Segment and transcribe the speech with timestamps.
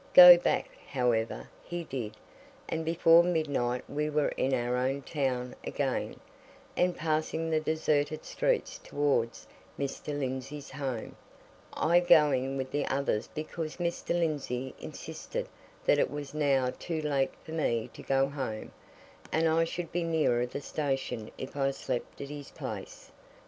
[0.15, 2.17] Go back, however, he did;
[2.67, 6.19] and before midnight we were in our own town again,
[6.75, 9.45] and passing the deserted streets towards
[9.77, 10.17] Mr.
[10.17, 11.15] Lindsey's home,
[11.73, 14.19] I going with the others because Mr.
[14.19, 15.47] Lindsey insisted
[15.85, 18.71] that it was now too late for me to go home,
[19.31, 23.11] and I should be nearer the station if I slept at his place.